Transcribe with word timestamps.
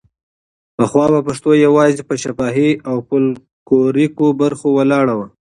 پخوا 0.75 1.05
به 1.13 1.19
پښتو 1.27 1.49
یوازې 1.65 2.01
په 2.09 2.15
شفاهي 2.23 2.69
او 2.89 2.95
فولکلوریکو 3.07 4.25
برخو 4.41 4.67
ولاړه 4.73 5.13
وه. 5.19 5.27